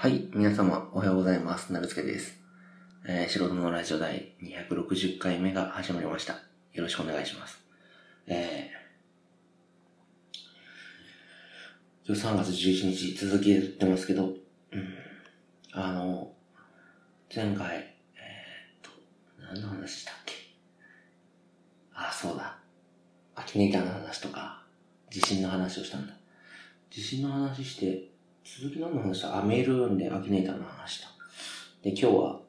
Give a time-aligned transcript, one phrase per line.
[0.00, 1.74] はい、皆様おはようございます。
[1.74, 2.40] なるつけです。
[3.06, 6.32] えー、素人のラジオ第260回目が始まりました。
[6.72, 7.62] よろしくお願いします。
[8.26, 14.32] えー、今日3月11日続けてますけど、
[14.72, 14.94] うん、
[15.72, 16.32] あの、
[17.36, 18.90] 前回、えー、っと、
[19.52, 20.34] 何の話したっけ？
[21.92, 22.56] あ、そうだ。
[23.34, 24.64] アキネイターの話とか、
[25.10, 26.14] 地震の話をしたんだ。
[26.88, 28.08] 地震の話して、
[28.58, 31.08] 続きの話したあ、メール読んでアキネーターの話した。
[31.82, 32.40] で、今日は、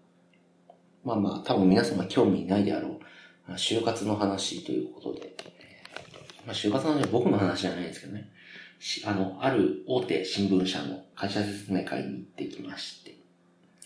[1.05, 2.99] まあまあ、多分皆様興味ないであろ
[3.47, 5.35] う、就活の話ということで、
[6.45, 8.31] まあ、就活の話は僕の話じゃないですけどね。
[9.05, 13.15] あの、ある大手新聞社の会社説明会に行ってきまして、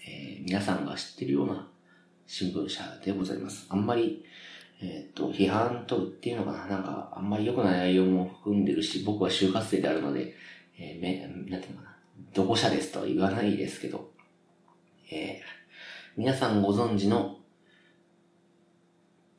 [0.07, 1.67] えー、皆さんが知ってるような
[2.27, 3.65] 新聞社でございます。
[3.69, 4.23] あんまり、
[4.81, 10.33] えっ、ー、と、批判とっていうのかな、なんか、あんまり良くない内容も含んでるし、僕は就活生であるので、
[10.79, 11.94] えー、め、なんていうのかな、
[12.33, 14.11] どこ社ですとは言わないですけど、
[15.11, 15.55] えー、
[16.17, 17.37] 皆さんご存知の、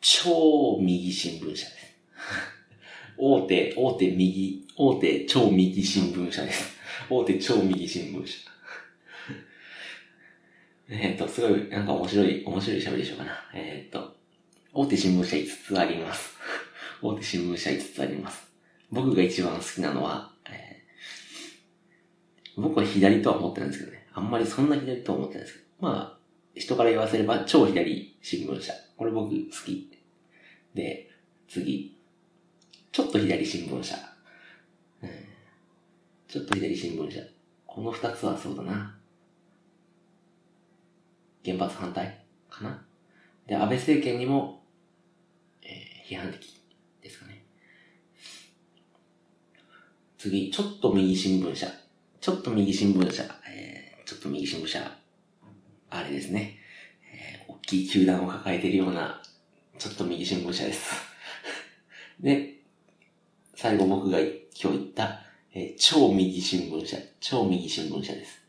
[0.01, 1.97] 超右新聞社です。
[3.19, 6.77] 大手、大手右、大手超右新聞社です。
[7.09, 8.39] 大手超右新聞社。
[10.89, 13.51] えっと、すごい、なんか面白い、面白い喋りでしょうかな。
[13.55, 14.17] えっ、と、
[14.73, 16.35] 大手新聞社5つあります。
[17.01, 18.47] 大手新聞社5つあります。
[18.91, 20.76] 僕が一番好きなのは、えー、
[22.57, 24.07] 僕は左とは思ってるんですけどね。
[24.15, 25.89] あんまりそんな左とは思ってないんですけど。
[25.89, 26.19] まあ、
[26.55, 28.73] 人から言わせれば超左新聞社。
[28.97, 29.91] これ僕好き。
[30.75, 31.11] で、
[31.49, 31.97] 次。
[32.91, 33.95] ちょっと左新聞社。
[35.03, 35.11] うん、
[36.29, 37.21] ちょっと左新聞社。
[37.67, 38.97] この二つはそうだな。
[41.45, 42.83] 原発反対かな。
[43.47, 44.65] で、安倍政権にも、
[45.63, 46.59] えー、批判的
[47.03, 47.45] ですかね。
[50.17, 51.69] 次、ちょっと右新聞社。
[52.27, 53.23] ちょっと右新聞社。
[53.49, 54.81] えー、ちょっと右新聞社。
[55.91, 56.59] あれですね。
[57.15, 59.23] えー、大きい球団を抱えているような、
[59.79, 60.91] ちょっと右新聞社です。
[62.19, 62.55] で、
[63.55, 65.23] 最後僕が今日言った、
[65.55, 66.97] えー、超右新聞社。
[67.21, 68.43] 超右新聞社です。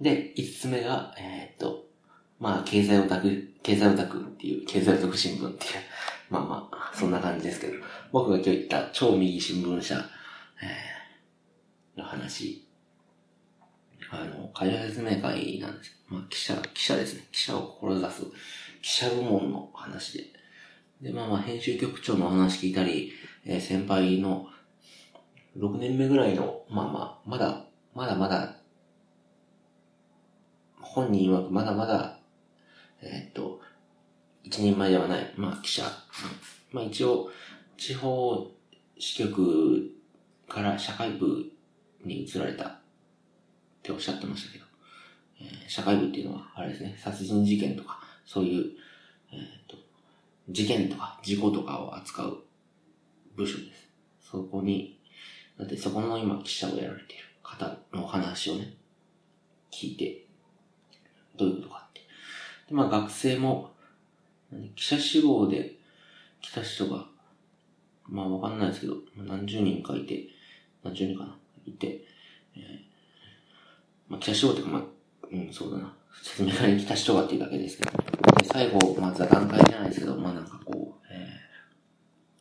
[0.00, 1.86] で、五つ目が、えー、っと、
[2.40, 5.72] まあ、経済オタク、経済オタクっていう、経済オタク新聞っていう、
[6.28, 7.74] まあまあ、そんな感じですけど、
[8.10, 9.94] 僕が今日言った超右新聞社、
[10.60, 12.64] えー、の話、
[14.22, 17.26] あの、会社説明会なんですまあ、記者、記者ですね。
[17.32, 18.22] 記者を志す、
[18.82, 20.24] 記者部門の話で。
[21.00, 23.12] で、まあまあ、編集局長の話聞いたり、
[23.44, 24.46] えー、先輩の、
[25.56, 27.64] 6年目ぐらいの、まあまあ、まだ、
[27.94, 28.56] まだまだ、
[30.80, 32.18] 本人曰くまだまだ、
[33.00, 33.60] えー、っと、
[34.42, 35.82] 一人前ではない、まあ記者。
[36.72, 37.30] まあ一応、
[37.76, 38.50] 地方
[38.98, 39.90] 支局
[40.48, 41.44] から社会部
[42.04, 42.80] に移られた
[43.84, 44.64] っておっしゃってましたけど、
[45.42, 48.64] えー、社会部っていうのは、あれですね、殺人事件とか、そういう、
[49.30, 49.76] えー、っと、
[50.48, 52.38] 事件とか事故とかを扱う
[53.36, 53.90] 部署です。
[54.22, 54.98] そこに、
[55.58, 58.72] だってそこの今記者をやられている方の話をね、
[59.70, 60.24] 聞いて、
[61.36, 62.00] どういうことかって。
[62.68, 63.74] で、まあ学生も、
[64.76, 65.76] 記者志望で
[66.40, 67.06] 来た人が、
[68.06, 70.24] まあわかんないですけど、何十人かいて、
[70.82, 72.02] 何十人かな、いて、
[72.56, 72.93] えー、
[74.08, 74.82] まあ記者志望ってか、まあ、
[75.32, 75.94] うん、そうだな。
[76.22, 77.90] 説明会に来た人がっていうだけですけど。
[77.90, 81.28] で、最後、まあ座談会じゃないですけど、まあなんかこう、え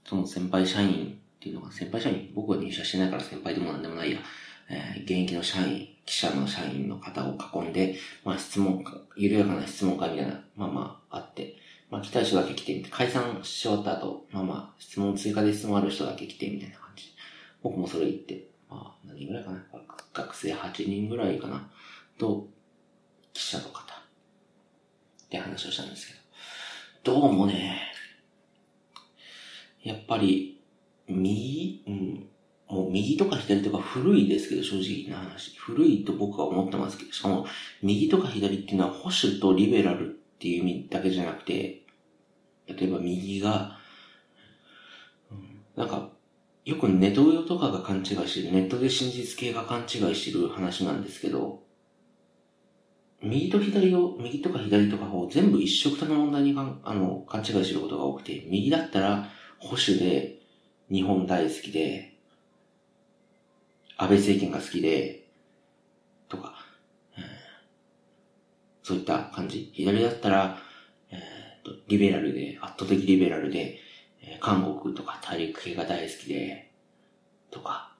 [0.05, 2.31] ー、その先輩社員っていうのが、先輩社員？
[2.33, 4.19] 僕は入社してないから先輩でもなんでもないや。
[4.69, 11.55] えー、現役の社員、記者の社員の方を囲んで、まあ質問か、緩やかな質問会みたいな、まあまああって、
[11.89, 17.03] まあ来た人だけ来てみて、解散し終わった後、まあまあ質問、追加で質問ある人だけ来てみたいな感じ。
[17.61, 19.63] 僕もそれ言って、まあ何人ぐらいかな。
[20.13, 21.69] 学生8人ぐらいかな。
[22.17, 22.47] と、
[23.33, 23.79] 記者の方。
[23.79, 26.13] って話をしたんですけ
[27.03, 27.81] ど、どうもね、
[29.83, 30.61] やっぱり、
[31.07, 32.29] 右、うん、
[32.67, 35.55] もう右とか左とか古いですけど、正直な話。
[35.57, 37.45] 古いと僕は思ってますけど、しかも、
[37.83, 40.09] 右とか左っていうのは保守とリベラルっ
[40.39, 41.83] ていう意味だけじゃなくて、
[42.67, 43.77] 例えば右が、
[45.31, 46.12] うん、なんか、
[46.65, 51.63] よくネトウヨとかが勘違いしてる、ネットで真実系が勘違いしてる話なんですけど、
[53.21, 59.29] 右と左を、右とか左とかを全部一色たの問題にかんあの勘違いしてることが多くて、右だったら
[59.59, 60.39] 保守で、
[60.89, 62.13] 日本大好きで、
[63.97, 65.27] 安倍政権が好きで、
[66.29, 66.55] とか、
[68.83, 69.71] そういった感じ。
[69.73, 70.57] 左だったら、
[71.09, 73.79] えー、と、リベラルで、圧倒的リベラルで、
[74.23, 76.71] えー、韓国とか大陸系が大好きで、
[77.51, 77.95] とか、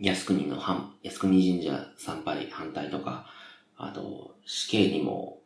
[0.00, 3.26] 靖国の反、靖国神社参拝反対とか、
[3.76, 5.42] あと、死刑にも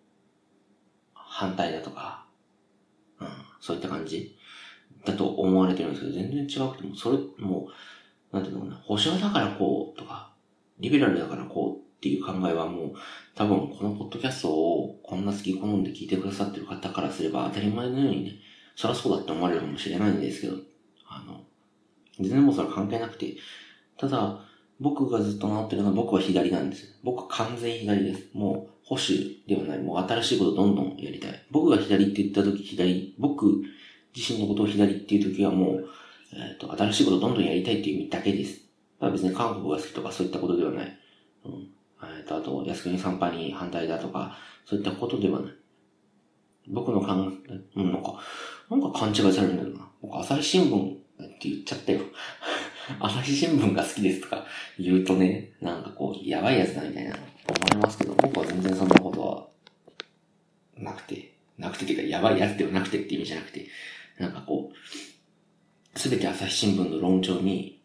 [1.12, 2.26] 反対だとか、
[3.20, 3.28] うん、
[3.60, 4.36] そういった感じ。
[5.04, 7.68] だと思われてるんですけど、全然違くても、それ、も
[8.32, 10.32] う、なんていうのかな、保守だからこうとか、
[10.78, 12.92] リベラルだからこうっていう考えはもう、
[13.34, 18.32] 多分このポッドキャストをこんな好き好んで聞いてくださってる方からすれば当たり前のようにね、
[18.76, 20.56] そりゃそうだって思われるかもしれないんですけど、
[21.08, 21.42] あの、
[22.18, 23.36] 全然もうそれ関係なくて、
[23.98, 24.40] ただ、
[24.80, 26.98] 僕がずっと治ってるのは僕は左なんです。
[27.04, 28.28] 僕は完全左です。
[28.32, 29.78] もう保守ではない。
[29.78, 31.46] もう新しいことどんどんやりたい。
[31.50, 33.62] 僕が左って言った時左、僕
[34.16, 35.88] 自身のことを左っていう時はもう、
[36.32, 38.62] えっ、ー、と、新しいことどんどんやりたいっていう意味だけです。
[38.98, 40.98] まあ別に韓国が好きとかそういったことではない。
[41.44, 41.68] うん。
[42.02, 45.52] えっ、ー、と、あと、靖国参拝に反対だとか、そういったことではない。
[46.70, 47.06] 僕の考
[47.48, 48.18] え、うん、なんか、
[48.70, 49.88] なんか勘違いされるんだよな。
[50.00, 50.98] 僕、朝日新聞っ
[51.38, 52.00] て言っちゃったよ。
[52.98, 54.44] 朝日新聞が好きですとか
[54.78, 57.18] 言うとね、なんかこう、やばいやつだみたいな思
[57.62, 59.46] われますけど、僕は全然そんなことは
[60.76, 63.66] なくて、なくてっていうか、やばいやつではなくてって意味じゃなくて、
[64.18, 67.80] なんかこう、すべて朝日新聞の論調に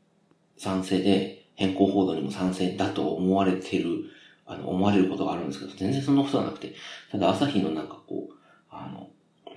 [0.57, 4.05] 賛成で、変更報道にも賛成だと思われてる、
[4.45, 6.73] あの、思われることがあるんですけど、全然そんなことはなくて、
[7.11, 8.34] ただ朝日のなんかこう、
[8.77, 9.09] あの、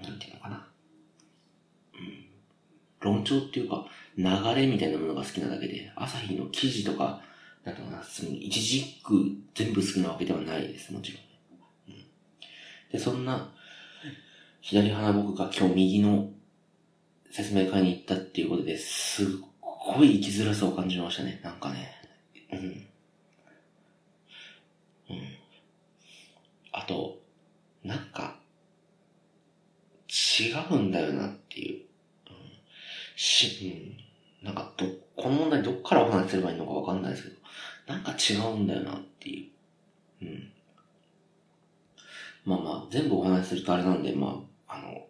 [0.03, 0.67] なんていうのかな。
[1.95, 2.25] うん。
[3.01, 3.87] 論調っていうか、
[4.17, 4.25] 流
[4.55, 7.21] れみたいなものが好きなだけで、朝日の記事とか、
[7.65, 11.95] なんかな、その一軸全部好きなわけではないです、もちろん。
[11.95, 12.05] うん、
[12.93, 13.53] で、そんな、
[14.63, 16.31] 左派な僕が今日右の
[17.31, 19.27] 説明会に行ったっていうことですっ
[19.61, 21.41] ごい生きづらさを感じましたね。
[21.43, 21.93] なんかね。
[22.53, 22.59] うん。
[22.59, 22.63] う
[25.15, 25.19] ん。
[26.73, 27.21] あと、
[27.85, 28.38] なんか、
[30.09, 31.85] 違うんだよなっていう。
[32.29, 32.35] うん。
[33.17, 33.99] し、
[34.43, 34.47] うん。
[34.47, 37.37] なんかど、この問題どっからお話すればいいのかわかんないですけど、
[37.87, 39.51] なんか違うんだよなってい
[40.21, 40.25] う。
[40.25, 40.53] うん。
[42.45, 45.07] まあまあ、全部お話しするとあれなんで、まあ、あの、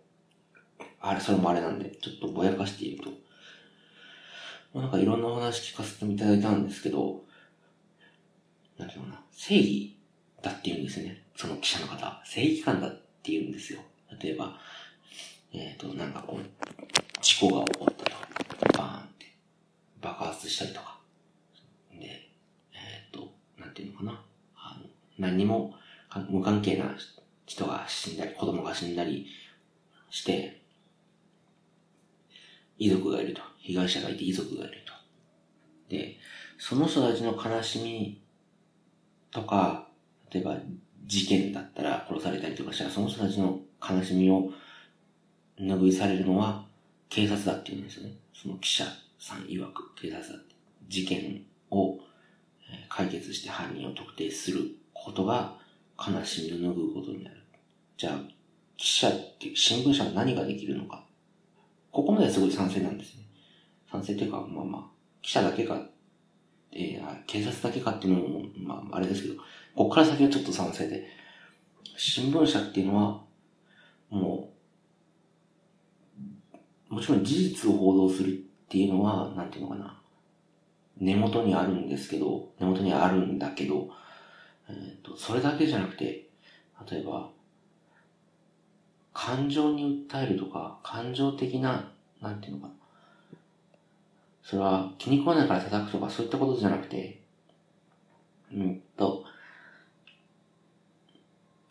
[1.00, 3.10] あれ、それもあれなんで、ちょっとぼやかして言うと、
[4.74, 7.22] まあ、なんかいろんなお話聞かせていただいたんですけど、
[8.76, 9.96] なんていうのかな、正義
[10.42, 11.22] だって言うんですよね。
[11.36, 12.22] その記者の方。
[12.24, 12.90] 正義感だっ
[13.22, 13.80] て言うんですよ。
[14.20, 14.58] 例えば、
[15.52, 18.78] えっ、ー、と、なんかこう、事故が起こったと。
[18.78, 19.26] バーンって
[20.00, 20.98] 爆発したりとか。
[21.98, 22.30] で、
[22.72, 24.22] えっ、ー、と、なんていうのかな。
[24.56, 24.86] あの、
[25.18, 25.74] 何も
[26.28, 26.94] 無関係な
[27.46, 29.26] 人が死んだり、子供が死んだり
[30.10, 30.60] して、
[32.78, 33.42] 遺族がいると。
[33.58, 34.92] 被害者がいて遺族がいると。
[35.94, 36.16] で、
[36.58, 38.22] その人たちの悲しみ
[39.30, 39.88] とか、
[40.32, 40.56] 例えば
[41.06, 44.50] 事件だったら殺されたりとかしたら、その人たちの悲しみを
[45.60, 46.64] 拭いされるのは
[47.08, 48.14] 警察だって言うんですよね。
[48.34, 48.84] その記者
[49.18, 50.58] さん曰く警察だって。
[50.88, 51.98] 事件を
[52.88, 54.62] 解決して犯人を特定する
[54.92, 55.56] ことが
[55.98, 57.36] 悲しみを拭うことになる。
[57.96, 58.20] じゃあ、
[58.76, 61.04] 記者って、新聞社は何ができるのか。
[61.90, 63.24] ここまですごい賛成なんですね。
[63.90, 64.82] 賛成というか、まあまあ、
[65.20, 65.80] 記者だけか、
[66.72, 69.34] えー、警察だけかっていうのも、まあ、あれですけど、
[69.74, 71.06] ここから先はちょっと賛成で、
[71.96, 73.22] 新聞社っていうのは、
[74.10, 74.57] もう、
[76.88, 78.34] もちろん事実を報道するっ
[78.68, 80.00] ていうのは、なんていうのかな、
[80.98, 83.88] 根元にあるんですけど、根元にあるんだけど、
[84.68, 86.28] えっ、ー、と、それだけじゃなくて、
[86.90, 87.28] 例えば、
[89.12, 92.72] 感情に訴えるとか、感情的な、なんていうのかな。
[94.42, 97.20] それは気に食わないから叩くとかそういったことじゃなくて、
[98.50, 99.24] うんと、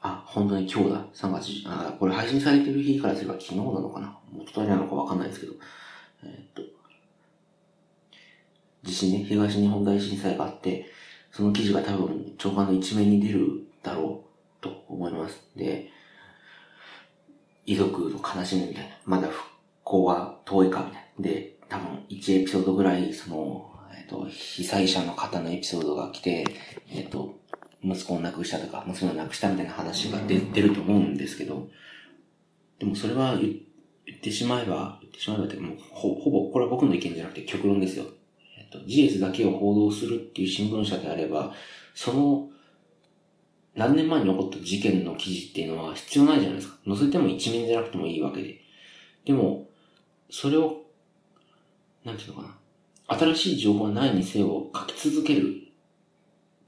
[0.01, 1.05] あ、本当に今日だ。
[1.13, 4.07] 3月、あ、これ配信されてる日からすれば昨日なのかな？
[4.31, 5.53] もととなのかわかんないですけど、
[6.23, 6.61] えー、っと、
[8.83, 10.85] 地震ね、東日本大震災があって、
[11.31, 14.23] その記事が多分長官の一面に出るだろ
[14.59, 15.41] うと思います。
[15.55, 15.89] で、
[17.65, 18.89] 遺族の悲しみみたいな。
[19.05, 19.49] まだ復
[19.83, 21.23] 興は遠いかみたいな。
[21.23, 26.45] で、多分1エピソードぐらい、その、えっ、と、被災者の方のエピソードが来て、
[26.89, 27.35] えっ、と、
[27.83, 31.67] 息子を亡くしたとか、娘を亡くしたみたいな話が出てると思うんですけど、
[32.79, 33.61] でもそれは言
[34.15, 38.05] ってしまえば、言ってしまえばって、もうほほぼ、これは僕の意見じゃなくて極論ですよ。
[38.57, 41.53] えっ、と、事実だけを報道するっていう新聞社であれば、
[41.95, 42.49] その、
[43.75, 46.77] 何年前に起こった事件の記事っていうのは必要ないじゃないですか。
[46.87, 48.59] 載せても一面じゃなくてもいいわけで。
[49.25, 49.67] でも、
[50.29, 50.87] それを
[52.07, 52.57] なんていうのか
[53.09, 53.17] な。
[53.17, 55.55] 新しい情報はないにせよ書き続ける、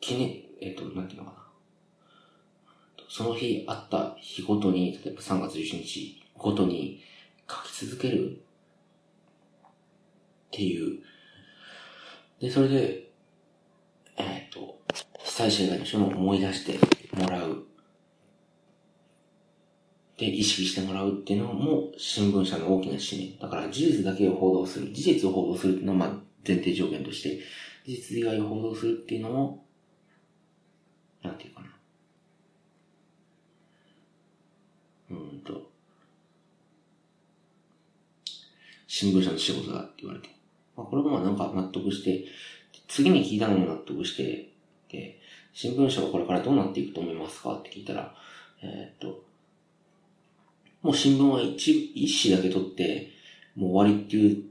[0.01, 1.49] 記念、えっ、と、なんていうのかな。
[3.07, 7.01] その日あった日ごとに、例えば3月11日ごとに
[7.49, 8.39] 書き続けるっ
[10.51, 11.01] ていう。
[12.39, 13.11] で、それで、
[14.17, 14.79] えっと、
[15.23, 16.79] 被災者以外の人も思い出して
[17.15, 17.65] もらう。
[20.17, 23.41] で、意識してもらうっていうのも新聞社の大きな使命。
[23.41, 24.91] だから事実だけを報道する。
[24.93, 26.09] 事実を報道するっていうのはまあ
[26.45, 27.39] 前提条件として、
[27.85, 29.65] 事実以外を報道するっていうのも、
[31.23, 31.67] なんていうかな。
[35.11, 35.69] うんと、
[38.91, 40.29] 新聞社の仕事だって言われて。
[40.75, 42.25] まあ、これもまあなんか納得して、
[42.87, 44.51] 次に聞いたのも納得して、
[44.91, 45.19] で、
[45.53, 48.15] 新聞社はこれからどうなっていくと思いますかって聞いたら、
[48.63, 49.23] えー、っと、
[50.81, 53.11] もう新聞は一、一紙だけ取って、
[53.55, 54.43] もう終わりっていう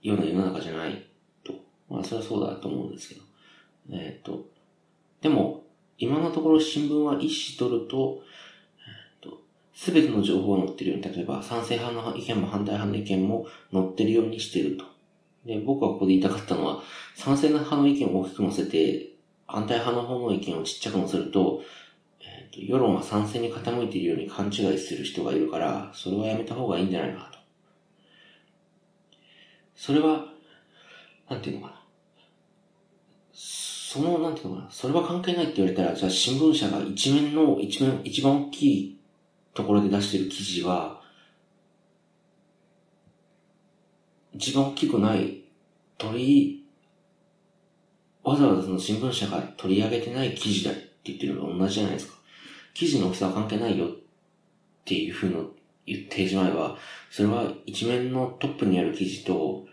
[0.00, 1.06] ような世の中じゃない
[1.44, 1.52] と。
[1.90, 3.20] まあ、それはそうだと思うんですけど。
[3.92, 4.46] えっ、と、
[5.20, 5.64] でも、
[5.98, 8.22] 今のところ新聞は一紙取る、と、
[9.82, 14.84] すべての情報が載ってるように、例えば賛成派の意見も反対派の意見も載ってるようにしてると。
[15.46, 16.82] で、僕はここで言いたかったのは、
[17.14, 19.12] 賛成派の意見を大きく載せて、
[19.46, 21.62] 反対派の方の意見をちっちゃく載せると、
[22.20, 27.38] えっと世論は賛成に傾いているように勘違いする人がいるから、それはやめた方がいいんじゃないかと。
[29.74, 30.26] それは、
[31.30, 31.80] なんていうのかな。
[33.32, 34.70] その、なんていうのかな。
[34.70, 38.99] それは関係ないって言われたら、じゃあ新聞社が一面の、一面、一番大きい
[39.60, 41.00] ところで出してる記事は、
[44.32, 45.42] 一番大きくない
[45.98, 46.66] 取り、
[48.22, 52.14] わざわざその新聞社が取り上げてない記事だって言ってるのと同じじゃないですか。
[52.72, 53.90] 記事の大きさは関係ないよっ
[54.86, 55.50] ていうふうの
[55.84, 56.78] 言ってしまえば、
[57.10, 59.66] それは一面のトップにある記事と、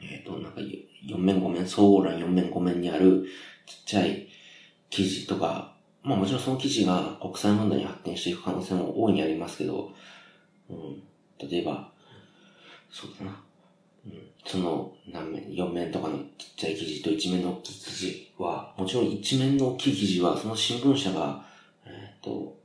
[0.00, 3.24] えっ、ー、と、なんか4面5面、総合欄4面5面にある
[3.66, 4.26] ちっちゃい
[4.90, 9.92] 記事とか、まあもちろんその記事が国際問題に発展していく可能性も大いにありますけど、
[10.70, 11.02] うん、
[11.48, 11.90] 例えば、
[12.90, 13.42] そうだな。
[14.06, 14.12] うん、
[14.46, 16.24] その何面、4面とかのちっ
[16.56, 21.48] ちゃい記事と1面の大きい記事は、もちろん1面の大きい記事はその新聞社が
[21.88, 22.56] えっと、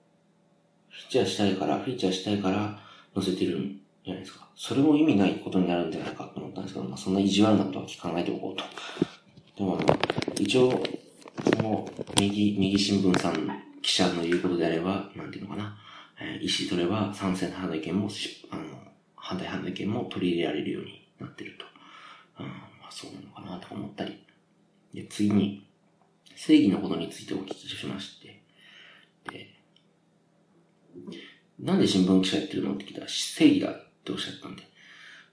[0.89, 2.79] フィーチャーしたいから、フィーチャーしたいから
[3.15, 4.47] 載せてるんじゃないですか。
[4.55, 8.63] それも意味ないことになるんじゃないかと思ったんですけど、まあそんな意地悪なことは聞かないでおこうと。
[9.57, 9.97] でもあの、
[10.39, 10.83] 一応、
[11.43, 15.77] この右、右新聞さん記者の言うことであれば、なんていうのかな。
[16.19, 18.09] えー、意思取れば賛成派の意見も、
[18.49, 18.61] あの、
[19.15, 21.65] 反対派の意見も取り入れられるようになってると。
[22.39, 22.53] うん、ま
[22.87, 24.23] あそうなのかなとか思ったり。
[24.93, 25.67] で、次に、
[26.35, 28.41] 正義のことについてお聞きしまして、
[29.29, 29.49] で、
[31.59, 33.73] なんで新聞記者やってるのって聞いたら、正義だっ
[34.03, 34.63] ておっしゃったんで、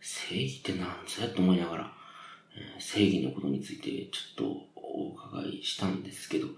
[0.01, 2.00] 正義って何ぞやと思いながら、
[2.79, 4.45] 正義のことについてちょっと
[4.77, 6.49] お伺いしたんですけど、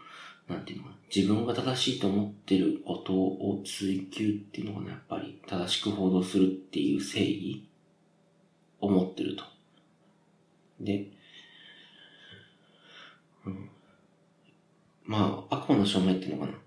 [0.48, 7.68] なんていうのかな、自分が正しいと思ってることを追求っていうのがね、やっぱり正しく報道するっていう正義？
[8.80, 9.44] を持ってると。
[10.80, 11.06] で、
[13.46, 13.70] うん、
[15.04, 16.58] まあ、悪魔の証明っていうのかな。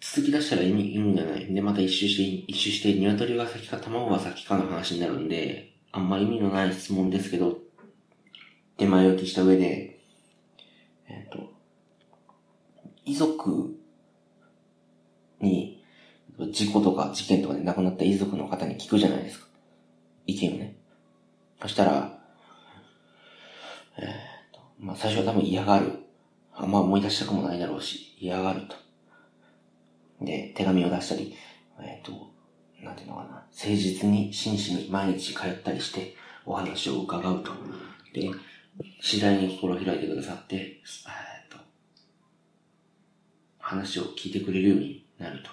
[0.00, 1.52] 続き出したら意味、意味がない。
[1.52, 7.58] で、また一周して、一周して、鶏が先か卵が先かの話になるんで、あんま意味のない質問ですけど、
[8.76, 10.00] 手前置きした上で、
[11.08, 11.52] えっ、ー、と、
[13.04, 13.78] 遺族
[15.40, 15.82] に、
[16.50, 19.46] 事故とか事件とかで亡くなった遺族の方に聞くじゃないですか。
[20.26, 20.76] 意見をね。
[21.62, 22.18] そしたら、
[23.96, 24.08] えっ、ー、
[24.54, 25.92] と、まあ最初は多分嫌がる。
[26.58, 28.76] あんま思い出したくもないだろうし、嫌がると。
[30.22, 31.34] で、手紙を出したり、
[31.80, 32.30] えっ、ー、と、
[32.82, 36.14] なんていうのかな、誠実に真摯に毎日通ったりして
[36.44, 37.52] お話を伺うと。
[38.12, 38.30] で、
[39.00, 40.80] 次第に心を開いてくださって、え
[41.46, 41.56] っ、と、
[43.58, 45.50] 話を聞いてくれるようになると。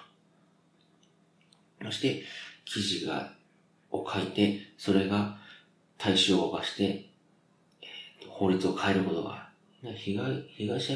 [1.85, 2.23] そして、
[2.65, 3.33] 記事が、
[3.91, 5.37] を書いて、それが
[5.97, 6.83] 対象を化して、
[7.81, 9.51] えー、法律を変えることがあ
[9.83, 10.93] る、被害、被害者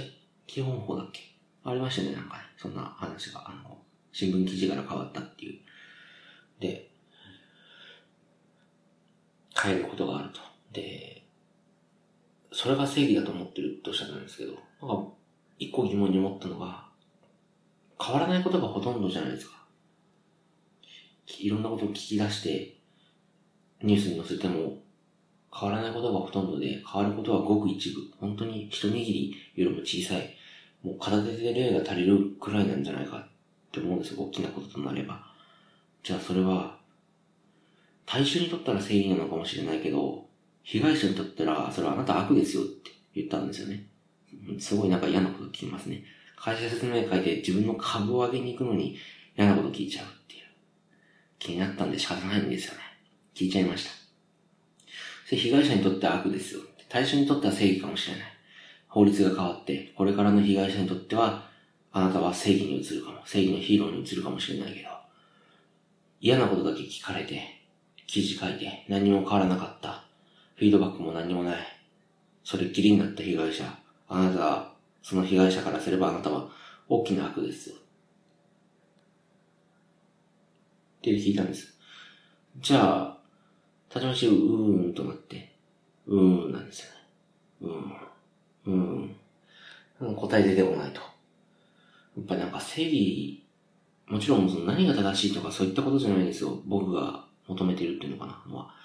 [0.48, 1.22] 基本法だっけ？
[1.64, 2.44] ありましたね、なんかね。
[2.58, 3.78] そんな話が、あの、
[4.12, 5.60] 新聞記事から変わったっていう。
[6.60, 6.90] で、
[9.62, 10.40] 変えることがあると。
[10.72, 11.17] で、
[12.52, 15.12] それが正義だと思ってるとおっしゃったんですけど、なんか、
[15.60, 16.88] 一個疑問に思ったのが、
[18.02, 19.58] 変わらないことがほとんどじゃないですか。
[21.40, 22.78] いろんなことを聞き出して、
[23.82, 24.78] ニュースに載せても、
[25.54, 28.02] 変わらないことがほとんどで、変わることはごく一部。
[28.20, 30.38] 本当に一握りよりも小さい
[30.84, 33.28] もう片手で例が足りるくらいなんじゃないかっ
[33.72, 34.24] て思うんですよ。
[34.24, 35.22] 大きなこととなれば。
[36.04, 36.78] じゃあそれは、
[38.06, 40.27] 大衆にとったら正義なのかもしれないけど、
[40.68, 43.88] 被害者にとったら、それはあなた悪ですよって言ったんですよね。
[44.60, 46.04] すごいなんか嫌なこと聞きますね。
[46.36, 48.98] 会社説明会で自分の株を上げに行くのに
[49.38, 50.44] 嫌なこと聞いちゃうっていう。
[51.40, 52.80] 気になったんで仕方ないんですよね。
[53.34, 53.92] 聞いちゃいました。
[55.36, 56.62] 被害者にとっては悪ですよ。
[56.90, 58.24] 対象にとっては正義かもしれない。
[58.90, 61.50] 法律が変わって、これからの被害者にとっては、
[61.94, 64.90] あなたは正義に移るかも、正義のヒーローに移るかもしれないけど、
[66.20, 67.42] 嫌なことだけ聞かれて、
[68.06, 70.07] 記事書いて、何も変わらなかった。
[70.58, 71.58] フィードバックも何もない。
[72.44, 73.64] それっきりになった被害者。
[74.10, 74.74] あなたは、
[75.04, 76.50] その被害者からすればあなたは
[76.90, 77.76] 大きな悪ですよ。
[77.76, 77.80] っ
[81.02, 81.78] て聞いたんです。
[82.60, 83.18] じゃあ、
[83.88, 85.54] たちまちうーんとなって、
[86.08, 86.98] うーんなんですよね。
[88.66, 88.88] うーん。
[89.06, 90.16] うーん。
[90.16, 91.02] 答え出てこないと。
[91.02, 91.08] や
[92.24, 93.44] っぱなんか正義、
[94.08, 96.60] もちろんその何が正しいとかそういったことじゃないんですよ。
[96.66, 98.77] 僕が求めてるっていうのかな。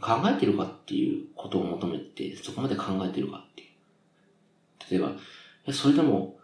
[0.00, 3.68] 考えてるかっていうことを求めて、そこまで考えてるかっていう。
[4.90, 5.12] 例えば、
[5.72, 6.38] それでも、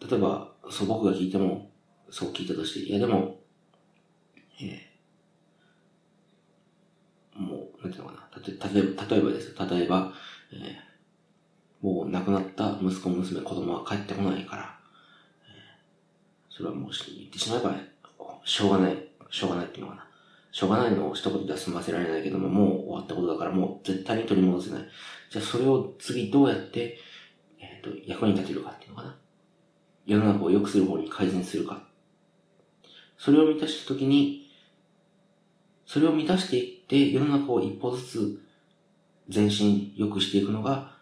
[0.00, 1.70] 例えば、そう僕が聞いても、
[2.10, 3.40] そう聞いたとして、いやでも、
[4.60, 8.28] えー、もう、なんていうのかな。
[8.30, 10.12] たと、例えば、例えばです例えば、
[10.52, 14.78] えー、もう亡くなった息子、娘、子供は帰ってこないから、
[15.46, 17.74] えー、それはもう言ってしまえば、
[18.44, 20.11] しょうがない、しょうがないっていうのかな。
[20.52, 24.82] しょうがないのを一言では済ませられないけども、もう終わったことだからもう絶対に取り戻せない。
[25.30, 26.98] じゃあそれを次どうやって、
[27.58, 29.16] えっ、ー、と、役に立てるかっていうのかな。
[30.04, 31.82] 世の中を良くする方に改善するか。
[33.16, 34.50] それを満たしたときに、
[35.86, 38.42] それを満たしていって、世の中を一歩ずつ
[39.32, 40.92] 前進、良くしていくのが、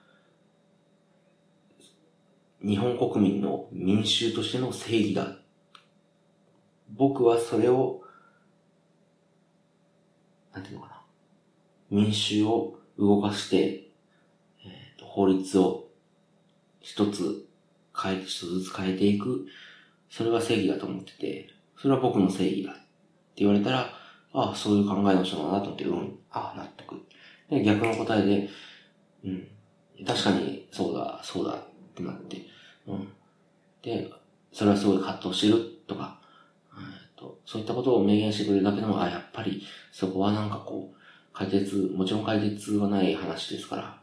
[2.62, 5.38] 日本国民の民衆としての正義だ。
[6.90, 8.02] 僕はそれを、
[10.54, 11.02] なんていうのかな。
[11.90, 13.88] 民衆を動かして、
[14.64, 15.88] えーと、法律を
[16.80, 17.46] 一つ
[17.96, 19.46] 変え、一つずつ変えていく。
[20.08, 22.80] それが正義だと思ってて、それは僕の正義だって
[23.36, 23.90] 言われたら、
[24.32, 26.96] ああ、そういう考えの人だなと思って、うん、ああ、納得。
[27.48, 28.48] で、逆の答えで、
[29.24, 29.48] うん、
[30.06, 31.58] 確かに、そうだ、そうだっ
[31.94, 32.36] てなって、
[32.86, 33.08] うん。
[33.82, 34.10] で、
[34.52, 36.19] それはすごい葛藤してるとか、
[37.44, 40.96] そういったことを明言してくれるだけでも、あやっぱり、そこはなんかこう、
[41.32, 44.00] 解決、もちろん解決はない話ですから、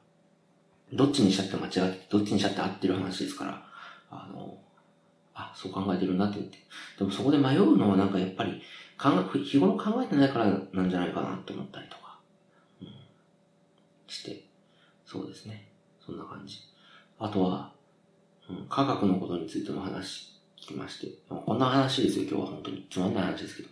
[0.94, 3.64] どっちにしたって間違って、どっちにしたって合ってる話ですから、
[4.10, 4.58] あの、
[5.34, 6.58] あ、そう考えてるんだって言って。
[6.98, 8.62] でもそこで迷うのはなんかやっぱり、
[9.00, 12.20] 考え、日頃考えてないからなんじゃないかなって思ったりとか、
[12.82, 12.88] うん、
[14.08, 14.44] して、
[15.06, 15.72] そうですね。
[16.04, 16.60] そんな感じ。
[17.20, 17.72] あとは、
[18.50, 20.27] うん、科学のことについての話
[20.68, 22.86] きまして、こんな話ですよ、今日は本当に。
[22.90, 23.70] つまんない話ですけど、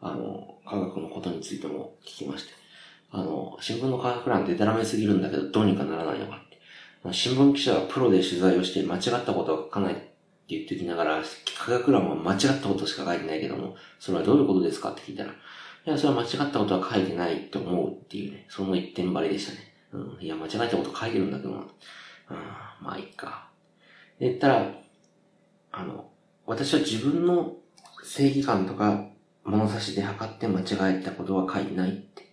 [0.00, 2.52] あの、科学のことについても聞きまして、
[3.10, 6.56] あの、新聞の科学欄ってデタラメすぎるんだけど、どうにかならないのかって。
[7.12, 10.12] 新聞記者がプロで取材をして間違ったことは書かないって
[10.48, 11.22] 言ってきながら、
[11.58, 15.34] 科学欄は間違ったことしか書いてないけども、それはどういうことですかって聞いたら、い
[15.84, 19.58] や、それは間違ったことは書いてないって思うっていうね、その一点張りでしたね。
[19.92, 21.56] うん、いや、間違えたこと書いてるんだけど、うん、
[22.80, 23.48] まあいいか。
[24.18, 24.72] で、言ったら、
[25.70, 26.10] あの、
[26.46, 27.56] 私は自分の
[28.02, 29.04] 正義感とか
[29.44, 32.26] 物差しで測って間違えたことは書いてないって。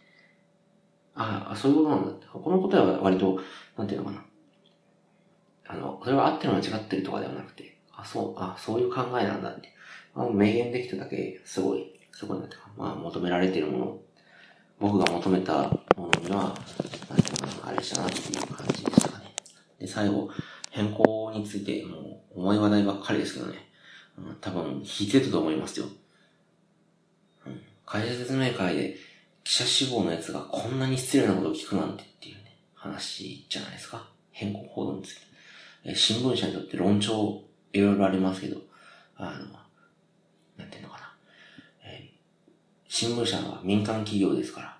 [1.16, 2.26] ああ、そういうことなんだって。
[2.32, 3.40] この答えは割と、
[3.78, 4.24] なんていうのかな。
[5.68, 9.70] あの、それは合ってる間違ってるとかではなくて、あ、そう、あ、そういう考えなんだって。
[10.16, 14.00] あ明言できただけ、すごい、すごいなってかまあ、求められてるもの、
[14.80, 16.56] 僕が求めたものには、
[17.10, 19.36] なんていうかな、あれしたなっていう感じでしたかね。
[19.80, 20.30] で、最後、
[20.72, 23.73] 変更について、もう、重い話題ばっかりですけどね。
[24.42, 25.88] 多分、引いてたと思いますよ。
[27.86, 28.98] 会社説明会で、
[29.44, 34.08] 記者志望のやつがこんなに失礼なことを聞くなんてっていうね、話じゃないですか。
[34.32, 35.22] 変更報道について。
[35.86, 38.58] え新聞社にとって論調いろいろありますけど、
[39.18, 39.32] あの、
[40.58, 41.14] なんていうのかな。
[41.84, 42.50] えー、
[42.88, 44.78] 新聞社は民間企業ですから、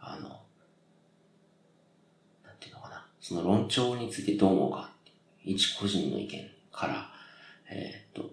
[0.00, 0.28] あの、
[2.44, 3.06] なんていうのかな。
[3.20, 4.90] その論調についてどう思うか、
[5.44, 7.09] 一個人の意見から、
[7.70, 8.30] えー、っと、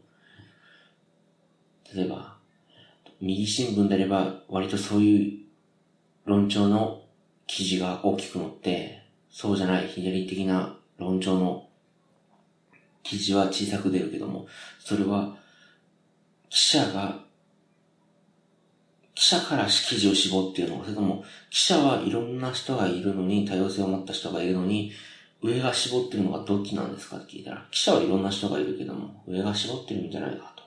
[1.96, 2.38] 例えば、
[3.22, 5.40] 右新聞であれば、割とそういう
[6.26, 7.04] 論調の
[7.46, 11.68] 記事が大きく載って、そうじゃない左的な論調の
[13.04, 14.48] 記事は小さく出るけども、
[14.80, 15.38] それは
[16.50, 17.20] 記者が、
[19.16, 24.92] 記者から記事を絞っているのか、それとも記者はいろんな人がいるのに、多様性を持った人がいるのに、
[25.42, 30.64] 上が絞ってるのがどっちなんですかって聞いたら、記者はいろんな人がいるけども、上が絞ってるんじゃないかと。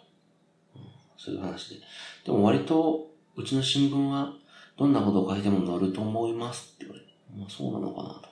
[1.17, 1.81] そういう話で。
[2.25, 4.33] でも割と、うちの新聞は、
[4.79, 7.07] どんなことを書いても載ると思いますって言われて、
[7.37, 8.29] まあそうなのかなとか。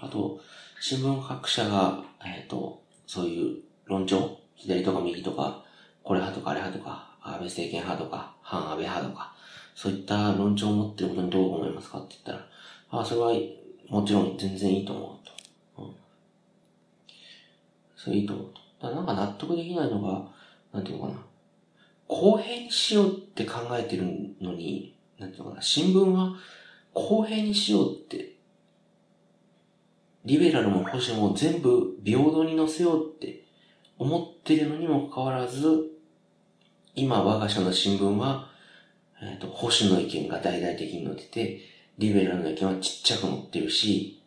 [0.00, 0.40] あと、
[0.80, 5.64] 新聞各社が、えっ、ー、と、そういう論調、左とか右とか、
[6.02, 9.32] これ派とかあれ派とか、安倍政権派とか、反安倍派とか、
[9.74, 12.48] そういった論調を持ってることにどう思いますかって言ったら、
[12.90, 13.32] ああ、それは
[13.92, 15.26] もちろん全然いいと思う
[15.76, 15.82] と。
[15.82, 15.94] うん、
[17.94, 18.88] それいいと思うと。
[18.88, 20.26] だからなんか納得できないのが、
[20.72, 21.20] なんていうのかな。
[22.08, 24.04] 公平にしようって考えてる
[24.40, 25.62] のに、なんていうのかな。
[25.62, 26.36] 新聞は
[26.94, 28.32] 公平にしようって、
[30.24, 33.44] リベラルも保守も全部平等に載せようって
[33.98, 35.68] 思ってるのにもかかわらず、
[36.94, 38.48] 今我が社の新聞は、
[39.20, 41.71] えっ、ー、と、保守の意見が大々的に載ってて、
[42.02, 44.20] リベラルの意見はちっちゃく載ってるし、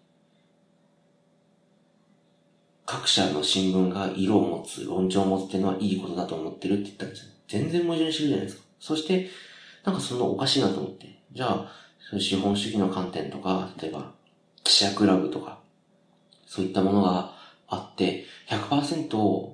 [2.85, 7.31] 各社の新聞が色を持つ、論調を持つっていうのはいいことだと思ってるって言ったんですよ。
[7.49, 8.63] 全然矛盾してるじゃないですか。
[8.79, 9.29] そして、
[9.83, 11.19] なんかそのおかしいなと思って。
[11.33, 14.13] じゃあ、その資本主義の観点とか、例えば、
[14.63, 15.59] 記者クラブとか、
[16.45, 17.33] そういったものが
[17.67, 19.53] あって、100%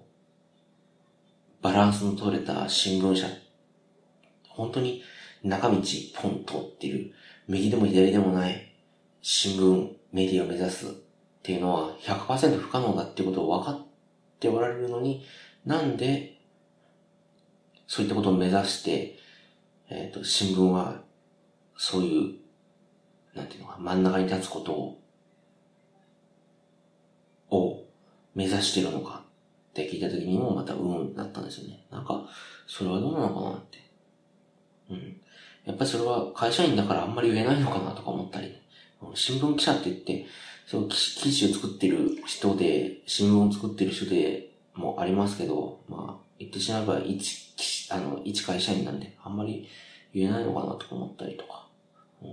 [1.63, 3.27] バランスの取れた新聞社、
[4.49, 5.01] 本当に
[5.43, 5.75] 中道
[6.21, 7.13] ポン通っている、
[7.51, 8.73] 右でも左でもない
[9.21, 10.89] 新聞、メディアを目指すっ
[11.43, 13.85] ていうのは100%不可能だっていうことを分かっ
[14.39, 15.25] ておられるのに、
[15.65, 16.39] なんで、
[17.87, 19.17] そういったことを目指して、
[19.89, 21.01] えっ、ー、と、新聞は、
[21.75, 22.35] そうい
[23.35, 25.01] う、なんていうのか、真ん中に立つことを、
[27.49, 27.83] を
[28.33, 29.25] 目指してるのか
[29.71, 31.85] って聞いた時にもまたうんだったんですよね。
[31.91, 32.25] なんか、
[32.65, 33.79] それはどうなのかなって。
[34.89, 35.21] うん。
[35.65, 38.55] やっぱりそれは会社員だからあんまり言えないのかなとか思ったり、
[39.15, 40.25] 新聞記者って言って、
[40.65, 49.67] そう記事を作ってる人で、新聞を作ってる人でもありますけど、まあ、言ってしまえば一、あの、一会社員なんで、あんまり
[50.13, 51.67] 言えないのかなとか思ったりとか。
[52.21, 52.29] うん。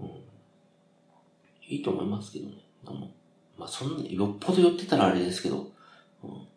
[0.00, 0.06] うん。
[1.68, 2.54] いいと思いますけどね。
[3.62, 5.70] まあ、そんな、よっぽど寄ってたらあれですけど、
[6.24, 6.48] うん。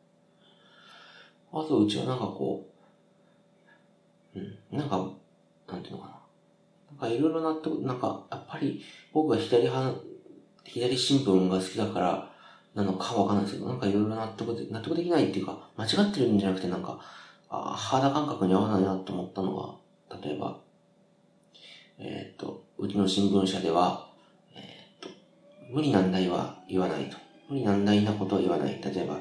[1.52, 2.75] あと、うちはなんかこう、
[4.36, 5.10] うん、なんか、
[5.67, 6.12] なんていうのかな。
[6.91, 9.95] なんかいろいろ納得、なんか、やっぱり僕が左派、
[10.63, 12.32] 左新聞が好きだから、
[12.76, 17.00] なのかわかんないですけど、なんかいろいろ納得で、納得できないっていうか、間違ってるんじゃなくてなんか、
[17.50, 19.76] ああ肌感覚に合わないなと思ったのは、
[20.21, 20.60] 例えば、
[21.98, 24.10] えっ、と、うちの新聞社では、
[24.54, 25.10] えっ、と、
[25.71, 27.17] 無理難題は言わないと。
[27.50, 28.82] 無理難題なことは言わない。
[28.84, 29.19] 例えば、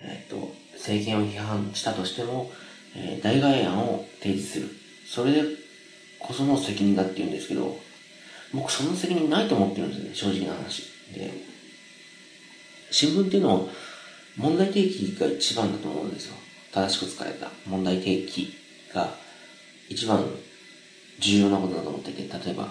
[0.00, 0.36] えっ、と、
[0.74, 2.50] 政権を批判したとしても、
[2.94, 4.68] えー、代替案を提示する。
[5.06, 5.42] それで
[6.18, 7.76] こその責任だって言うんですけど、
[8.54, 10.82] 僕その責任ないと思ってるんですよね、正直な話。
[11.14, 11.32] で、
[12.90, 13.72] 新聞っていうのは
[14.36, 16.36] 問題提起が一番だと思うんですよ。
[16.72, 18.54] 正しく使えた問題提起
[18.94, 19.14] が
[19.88, 20.24] 一番
[21.18, 22.68] 重要なことだと思ってて、例えば、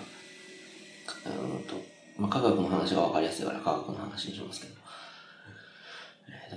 [1.25, 1.75] うんと、
[2.17, 4.73] まあ、科学の話が分かりやすいから科学の話にしますけど、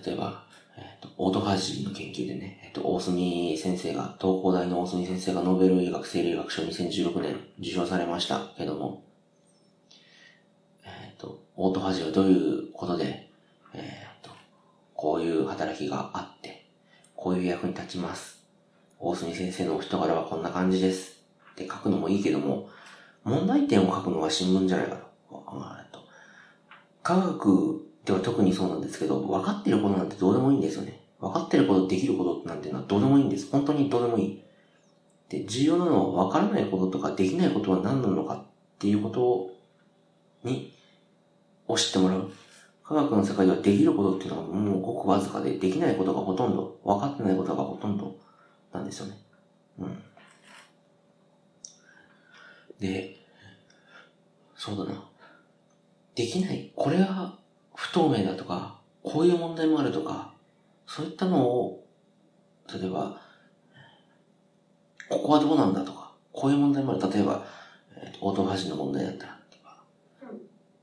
[0.05, 0.45] 例えば、
[0.77, 9.03] えっ、ー、と、オートファジーの研究でね、と、大隅先生が、東工大の大隅先生がノーベル医学生理学賞2016年受賞されましたけども、
[10.85, 13.31] えっ、ー、と、オートファジーはどういうことで、
[13.73, 14.31] えっ、と、
[14.95, 16.67] こういう働きがあって、
[17.15, 18.43] こういう役に立ちます。
[18.99, 21.23] 大隅先生のお人柄はこんな感じです。
[21.53, 22.69] って書くのもいいけども、
[23.23, 25.05] 問題点を書くのが新聞じゃないかと。
[27.05, 31.04] 科学では特にそうなんですけど、分かってることなんてどうでもいいんですよね。
[31.21, 33.51] 分かってること、できることなんていうのはどうでもいいんです。
[33.51, 34.43] 本当にどうでもいい。
[35.29, 38.43] で、重要なのは分からないこととかできないことは何なのかっ
[38.79, 39.51] ていうことを
[40.45, 40.73] に、
[41.67, 42.31] を知ってもらう。
[42.85, 48.15] 科学の世界ではできることっていうのはもうごくわずかで、できないことがほとんど、分かってないことがほとんど
[48.73, 49.15] なんですよね。
[49.79, 50.03] うん。
[52.79, 53.17] で、
[54.55, 55.03] そうだな。
[56.15, 56.73] できない。
[56.77, 57.39] これは
[57.75, 60.34] 不透明だとか、こういう問題もあるとか、
[60.87, 61.87] そういったのを、
[62.73, 63.21] 例えば、
[65.09, 67.13] ここはどうなんだとか、こういう問題もある。
[67.13, 67.47] 例えば、
[67.97, 69.39] えー、オートファジーの問題だったら、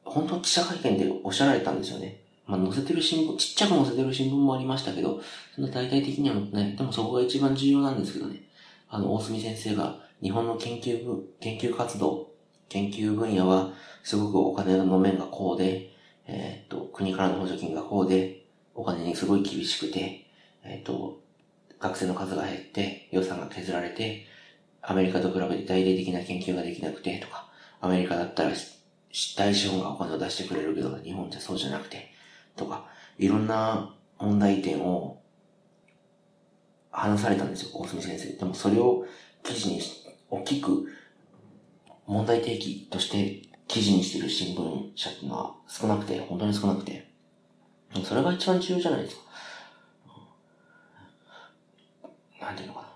[0.04, 2.22] 本当記者会見でおっしゃられたんですよね。
[2.46, 5.22] まあ、載せてる新聞、ちっちゃく載せてる新聞もありましたけど、
[5.56, 6.76] そんな大々的には載ってない。
[6.76, 8.44] でもそこが一番重要なんですけどね。
[8.90, 12.30] あの、大隅先生が日本の研究部、研究活動、
[12.68, 13.72] 研究分野は
[14.04, 15.92] すごくお金の面がこうで、
[16.28, 18.41] えっ、と、国からの補助金がこうで、
[18.74, 20.26] お金にすごい厳しくて、
[20.64, 21.22] えっ、と、
[21.80, 24.26] 学生の数が減って、予算が削られて、
[24.82, 27.50] アメリカと比べて大々的な研究ができなくて、とか、
[27.82, 28.52] アメリカだったら、
[29.38, 32.12] 大資本がお金を出してくれるけど、日本じゃそうじゃなくて、
[32.56, 32.86] とか、
[33.18, 35.22] いろんな問題点を
[36.92, 38.34] 話されたんですよ、大隅先生。
[38.34, 39.06] でもそれを
[39.44, 40.88] 記事にし、大きく
[42.06, 47.11] 問題提起として記事にしてる新聞社っていうのは少なくて、本当に少なくて、
[48.04, 49.22] それが一番重要じゃないですか。
[52.40, 52.88] なんていうのかな。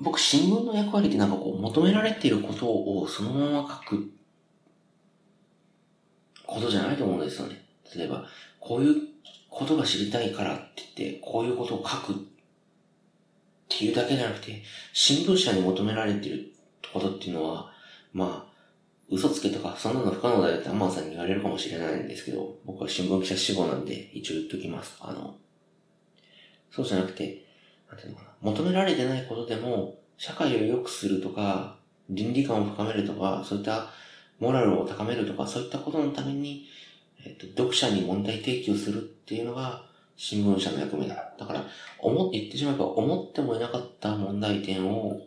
[0.00, 4.10] 僕、新聞の役割ってなんかこう、求められていることをそのまま書く
[6.46, 7.64] ことじゃないと思うんですよね。
[7.94, 8.24] 例えば、
[8.60, 8.96] こういう
[9.48, 12.16] ことが知りたいからって言って、こういうことを書くっ
[13.68, 16.52] ていうだけじゃなくて、新聞社に求められている
[16.92, 17.70] ことっていうのは、
[18.12, 18.47] まあ、
[19.10, 24.96] 嘘つけとか、そんなの不可能だよってアマンさんに言われるかもしれないんですけど、僕は新聞記者志望なんで一応言っときます。
[25.00, 25.34] あの、
[26.70, 27.44] そうじゃなくて、
[27.88, 31.78] なんていうのかな、求められてないことでも、社会を良くするとか、
[32.10, 33.88] 倫理観を深めるとか、そういった
[34.38, 36.66] モラルを高めるとか、そういったことのために、
[37.24, 39.84] えっ、と、読者に問題提起をするっていうのが、
[40.16, 41.34] 新聞社の役目だ。
[41.38, 41.64] だから、
[41.98, 45.20] 思って言ってしまえば、思ってもいなかった問題点を、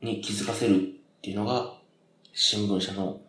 [0.00, 0.80] に気づかせるっ
[1.20, 1.74] ていうのが、
[2.32, 3.20] 新聞社の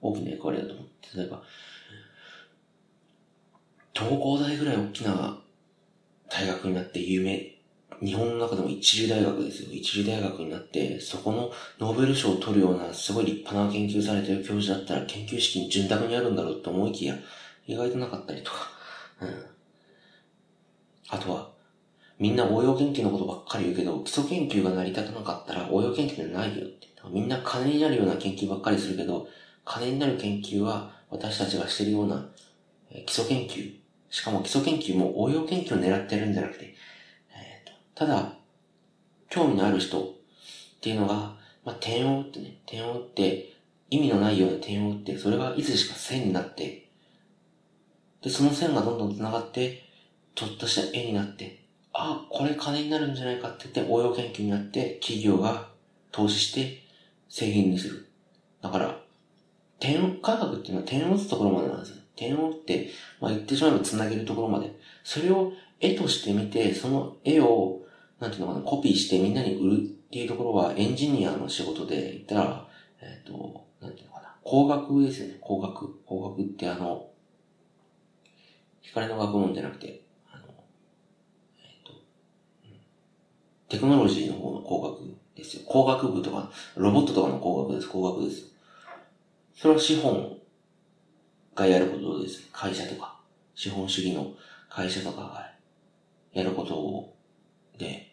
[0.00, 0.86] 大きな役割だと思う。
[1.16, 1.42] 例えば、
[3.94, 5.38] 東工大ぐらい大きな
[6.28, 7.52] 大学になって有名、
[8.02, 9.68] 日本の中でも一流大学ですよ。
[9.70, 17.16] 一流大学になって、そこのノーベル賞を取るようなすごい立派な研究されてる教授だったら研究資金潤沢にあるんだろうと思いきや、
[17.66, 18.56] 意外となかったりとか。
[19.20, 19.46] うん。
[21.10, 21.50] あとは、
[22.18, 26.91] みんな応用研究のことばっかり言うけど、基礎研究が成り立たなかったら応用研究ってないよって。
[27.10, 29.28] みんな金になるような研究ばっかりするけど、
[29.64, 32.28] 金になる研究は私たちがしてるような
[33.06, 33.72] 基礎研究。
[34.10, 36.74] しかも基礎研究も応用研究を狙ってるんじゃなくて、
[37.34, 38.34] えー、ただ、
[39.30, 40.04] 興味のある人っ
[40.80, 41.34] ていうのが、
[41.64, 43.52] まあ、点を打ってね、点を打って、
[43.88, 46.88] 意味のないような点を打って、それがいつしか線になって、
[48.20, 49.82] で、その線がどんどん繋がって、
[50.34, 51.62] ちょっとした絵になって、
[51.92, 55.68] あ、これ金になるんじゃないかって言って応用研究になって、企業が
[56.10, 56.81] 投資して
[57.32, 58.06] 製品にする。
[58.60, 59.00] だから、
[59.80, 61.96] 点、科学っていうのは点を打つところまでなんですよ。
[62.14, 62.90] 点を打って、
[63.22, 64.78] まあ言ってしまえば繋げるところまで。
[65.02, 67.86] それを絵として見て、その絵を、
[68.20, 72.68] なんていうのかな、コピーしてみんなに売るっていうところはエンジニアの仕事で言ったら、
[73.00, 76.02] えっ、ー、と、なんていうのかな、工学ですよね、工学。
[76.04, 77.08] 工学ってあの、
[78.82, 80.44] 光の学問じゃなくて、あの、
[81.62, 81.92] えっ、ー、と、
[83.70, 85.62] テクノロジーの方の工学ですよ。
[85.66, 88.52] 工学部とか、ロボットとかの工学です、工学です。
[89.54, 90.38] それは資本
[91.54, 92.48] がやることです。
[92.52, 93.20] 会社とか、
[93.54, 94.32] 資本主義の
[94.68, 95.52] 会社とかが
[96.32, 97.14] やること
[97.78, 98.12] で、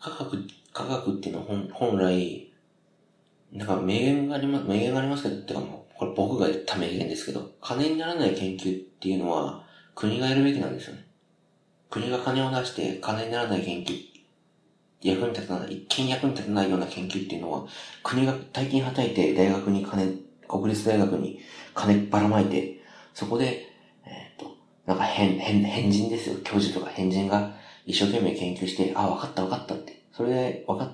[0.00, 2.52] 科学、科学っていうのは本本来、
[3.52, 11.06] なんか名言があります、名言がありますけど、ってかもう、これ僕が言った名言ですけど、金にならない研究っていうのは国がやるべきなんですよね。
[11.90, 14.17] 国が金を出して金にならない研究
[15.02, 17.66] 役に立たない、一見役に立たないような研究っていうのは、
[18.02, 21.40] 国が大金はたいて大学に金、国立大学に
[21.74, 22.80] 金ばらまいて、
[23.14, 23.66] そこで、
[24.04, 24.56] えっ、ー、と、
[24.86, 26.36] なんか変、変、変人ですよ。
[26.42, 27.54] 教授とか変人が
[27.86, 30.02] 一生懸命研究して、あ、わかったわかったって。
[30.12, 30.92] それで、わかっ、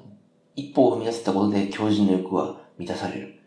[0.56, 3.40] 一歩を踏み出せたことで教授の欲は満たされる。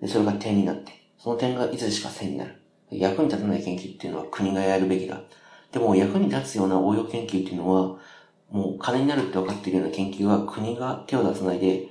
[0.00, 2.54] で、それが点になって、その点がいつしか線になる。
[2.90, 5.20] 役に立たない研究っていうのは国がやるべきだ。
[5.72, 7.98] でも役に立つような応用研究っていうのは、
[8.50, 11.86] もう金になるって分かっているような研究は国が手を出さないで、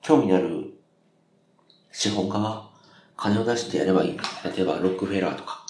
[0.00, 0.74] 興味のある
[1.92, 2.68] 資本家が
[3.16, 4.18] 金を出してやればいい。
[4.44, 5.62] 例えばロックフェラーとか。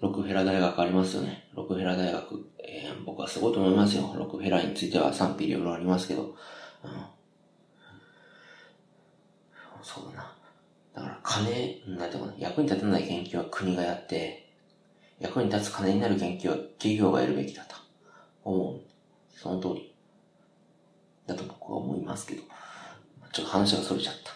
[0.00, 1.48] ロックフェラー大学ありますよね。
[1.54, 2.44] ロックフェラー大学。
[2.58, 4.14] えー、僕はすごいと思いますよ。
[4.16, 6.22] ロックフェラーについては賛否いろいろありますけど。
[6.22, 6.34] うん、
[9.82, 10.36] そうだな。
[10.94, 14.52] だから金、なんていうかな、役に立たない研究は国がやって、
[15.18, 17.76] 役に立つ金になる研究は企業がやるべきだと
[18.44, 18.93] 思う。
[19.36, 19.94] その通り。
[21.26, 22.42] だと僕は思いますけど。
[23.32, 24.32] ちょっと話が逸れちゃった。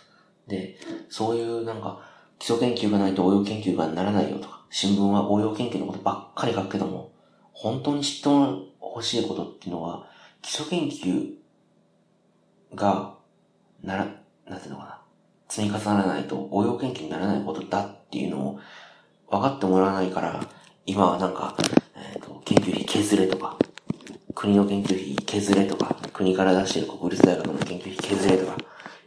[0.49, 0.77] で、
[1.09, 2.01] そういうなんか、
[2.39, 7.13] 基礎研究がないと応用研究がならないよとか、新聞は応用研究のことばっかり書くけども、
[7.53, 8.29] 本当に知って
[8.81, 10.09] ほしいことっていうのは、
[10.43, 11.35] 基礎研究
[12.75, 13.15] が、
[13.83, 14.07] なら、
[14.47, 15.03] なんていうのかな、
[15.49, 18.61] 積み重ならないと応用研究にならないことだっていうのを
[19.31, 20.41] 分かってもらわないから、
[20.87, 21.57] 今はなんか、
[21.95, 23.57] えっ、ー、と、研究費削れとか、
[24.39, 28.57] 国の研究費削れとか、国から出してる国立大学の研究費削れとか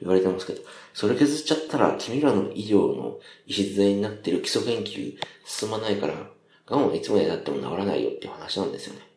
[0.01, 0.61] 言われてますけど、
[0.93, 3.17] それ削っちゃったら君らの医療の
[3.47, 5.15] 礎になってる基礎研究
[5.45, 6.15] 進まないから、
[6.65, 9.07] がんはいつまでだっても治らないよっていう話なんですよね。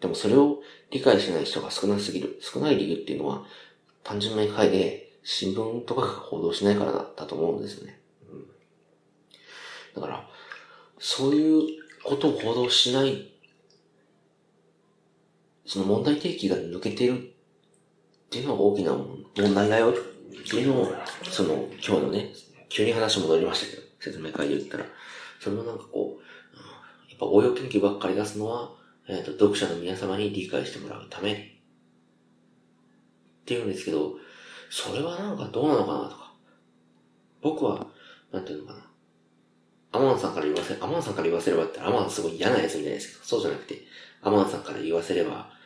[0.00, 2.38] でもそれを理解しない人が少なすぎる。
[2.40, 3.44] 少ない理由っていうのは、
[4.02, 8.00] 単純な理解で新聞とかが報道しないからだったと思うんですよね。
[8.32, 8.46] うん、
[9.94, 10.26] だから、
[10.98, 13.28] そういうことを報道しない
[15.68, 17.20] その問題提起が抜けてるっ
[18.30, 19.92] ていうのは大きな問題だよっ
[20.50, 22.32] ていうのを、その、今日のね、
[22.70, 24.86] 急に話戻りましたけど、説明会で言ったら、
[25.38, 28.72] それもなんかこう、やっぱ応用研究ばっかり出すのは、
[29.08, 31.36] えっ、ー、と、読者の皆様に理解してもらうためっ
[33.44, 34.14] ていうんですけど、
[34.70, 36.32] それはなんかどうなのかなとか。
[37.42, 37.86] 僕は、
[38.32, 38.88] なんていうのかな。
[39.92, 43.82] アマンさんから言わせ、アマンさんから言わせればって、アマンすごい嫌なやつみたいですけど、そうじゃなくて、
[44.22, 45.57] アマンさんから言わせれば、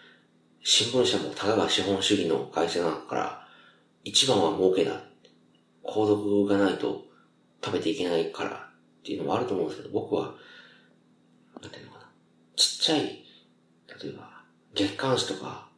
[0.65, 3.49] 新聞社もたかが資本主義の会社だから、
[4.05, 5.03] 一番は儲けだ。
[5.83, 7.05] 購読がないと
[7.63, 10.35] 食べていけないからっていうのもあると思うんですけど、僕は、
[11.61, 12.09] なんていうのかな。
[12.55, 14.45] ちっちゃい、例えば、
[14.75, 15.69] 月刊誌とか、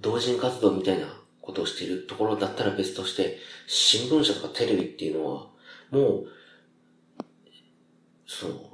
[0.00, 1.06] 同人活動みたいな
[1.40, 5.46] ことをしているところだったら別として、新聞社とかテレビっていうのは、
[5.90, 6.26] もう、
[8.26, 8.69] その、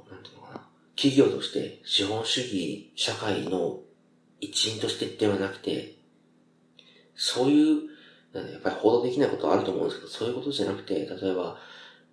[0.97, 3.81] 企業として資本主義社会の
[4.41, 5.95] 一員としてではなくて、
[7.15, 7.75] そういう、
[8.33, 11.57] やっぱり報道できないことはあると思うんですけど、そういうことじゃなくて、例えば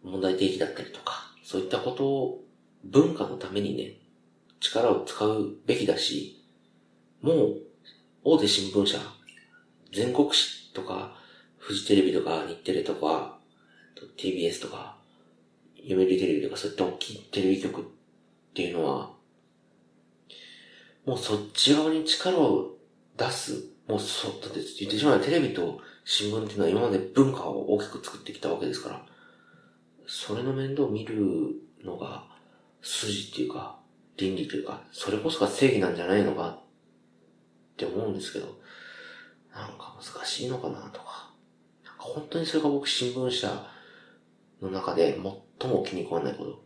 [0.03, 2.45] 問題提起だったりとか、そういったことを
[2.85, 3.95] 文化のためにね、
[4.61, 6.45] 力を使うべきだし、
[7.23, 7.61] もう、
[8.23, 8.99] 大手新聞社、
[9.93, 10.37] 全国紙
[10.75, 11.17] とか、
[11.57, 13.39] フジテレビとか、日テレとか、
[14.19, 14.99] TBS とか、
[15.77, 17.85] 読売テレビとか、そういった大きいテレビ局っ
[18.55, 19.11] っていうのは、
[21.05, 22.77] もうそっち側に力を
[23.17, 23.65] 出す。
[23.89, 29.07] もうそ、だって言ってしまえばテレビと新聞っていうのは今まで文化を大きく作ってきたわけですから、
[30.07, 31.17] それの面倒を見る
[31.85, 32.29] のが
[32.81, 33.81] 筋っていうか、
[34.17, 38.47] 倫理というか、それこそが正義なんじゃないのかって思うんですけど、
[39.53, 41.35] なんか難しいのかなとか、
[41.85, 43.67] なんか本当にそれが僕新聞社
[44.63, 45.19] の中で
[45.61, 46.65] 最も気に食わないこと。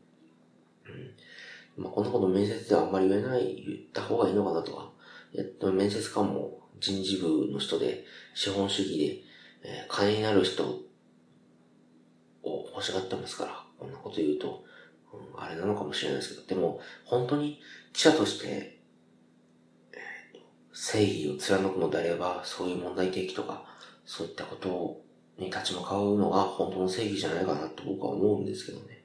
[0.87, 1.11] うん。
[1.79, 4.91] まあ、こんなこと面接ではあんまり言えない、言った方がいいのかなとか。
[5.33, 8.99] やっと面接官も人事部の人で、資本主義
[9.63, 10.65] で、えー、金になる人
[12.43, 14.65] を欲しがってますから、こんなこと言うと、
[15.13, 17.61] うん、あれなのかもしれないですけど、でも、本当に
[17.93, 18.81] 記者として、
[19.93, 20.39] えー、
[20.73, 23.65] 正義を貫くのであれば、そういう問題提起とか、
[24.05, 25.01] そういったこと
[25.37, 28.98] に立ち向かうのが本当の正義じゃないかなと僕は思うんですけどね。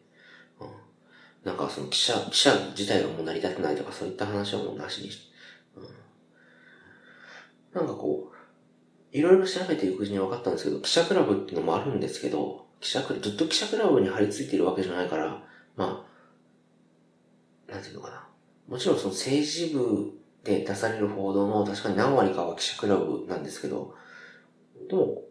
[1.44, 5.24] なんかその記者、記者自体がもう成り立ってないとかそういった話はもうなしにして、
[5.78, 5.88] うん。
[7.80, 15.44] なんかこう、いろいろ調べていくうちに分かったんですけど、記者クラブっていうのもあるんですけど、記者クラブ、ずっと記者クラブに張り付いてるわけじゃないから、
[15.76, 16.08] ま
[17.68, 18.28] あ、なんていうのかな。
[18.68, 20.12] もちろんその政治部
[20.44, 23.96] で出される報道の確かに何割かは記者クラブなんですけど、
[24.90, 25.22] でも、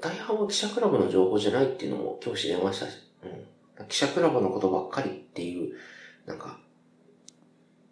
[0.00, 3.30] 大半は記者クラブの情報じゃないっていうのも今日知れましたし、うん。
[3.88, 5.74] 記者クラブのことばっかりっていう、
[6.26, 6.58] なんか、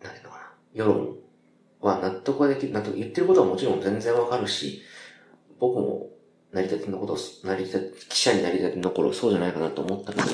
[0.03, 0.53] なんていうのかな。
[0.73, 1.17] 世論
[1.81, 4.83] は納得ができる、納得、言ってることはもちろん全然わかるし、
[5.59, 6.11] 僕も
[6.53, 10.29] 成り立てのこと、成り立て、記者になりたての頃そうじゃないかなと思ったけど、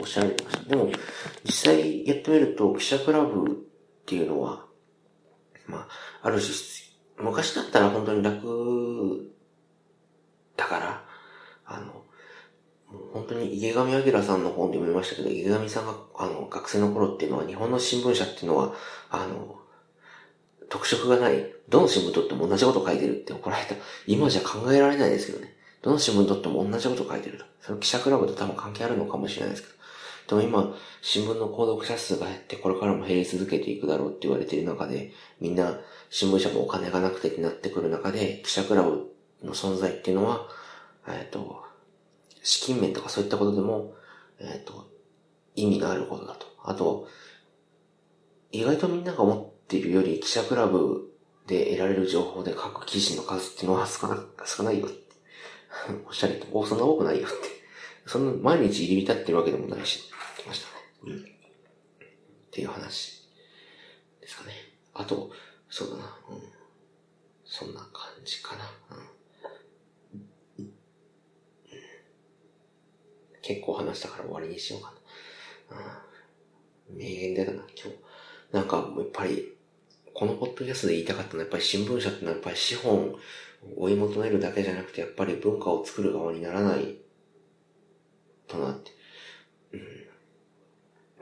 [0.00, 0.64] おっしゃられてました。
[0.68, 0.90] でも、
[1.44, 3.50] 実際やってみると、記者クラブっ
[4.06, 4.66] ていうのは、
[5.66, 5.86] ま
[6.22, 6.52] あ、ある種、
[7.18, 9.30] 昔だったら本当に楽
[10.56, 11.04] だから、
[11.66, 12.04] あの、
[13.12, 18.72] 本当に池上彰さんの本で読みましたけど、池上さんが、あの、学生の頃っていうのは、日本の新聞社っていうのは、
[19.10, 19.58] あの、
[20.70, 23.74] 特色がない、どの新聞とっても同じこと書いてるって怒られた。
[24.06, 25.54] 今じゃ考えられないですけどね。
[25.82, 27.44] どの新聞とっても同じこと書いてると。
[27.60, 30.40] その記者クラブと多分関係あるのかもしれないですけど。
[30.40, 35.78] でも今、新聞の購読者数が減って、これからも減り続けていくだろうって言われている中で、みんな、
[36.10, 39.10] 新聞社もお金がなくてってなってくる中で、記者クラブ
[39.42, 40.48] の存在っていうのは、
[41.06, 41.67] えっ、と、
[42.42, 43.94] 資金面とかそういったことでも、
[44.38, 44.90] えっ、ー、と、
[45.54, 46.46] 意味があることだと。
[46.62, 47.08] あと、
[48.52, 51.12] 意外とみんなが思っているより記者クラブ
[51.46, 55.08] で得られる情報で書く記事の数っていうのは少な、少ないよって。
[56.06, 57.36] おっしゃると、お、そんな多くないよって。
[58.06, 61.14] そんな毎日入り浸ってるわけでもないし、来ましたね。
[61.14, 61.22] うん。
[61.22, 61.24] っ
[62.50, 63.28] ていう話
[64.20, 64.52] ですかね。
[64.94, 65.30] あと、
[65.68, 66.18] そうだな。
[66.30, 66.42] うん。
[67.44, 68.64] そんな感じかな。
[68.90, 69.17] うん。
[73.48, 74.92] 結構話したから終わりにしようか
[75.74, 75.80] な。
[76.90, 76.98] うん。
[76.98, 77.96] 名言出たな、今日。
[78.52, 79.54] なんか、やっぱり、
[80.12, 83.18] このポッドキャストで言いたかったのは、やっぱり新聞社ってのはやっぱり資本を
[83.78, 86.96] 追い求めるだけじゃなくて、やっぱり文化を作る側にならない
[88.46, 88.90] となって。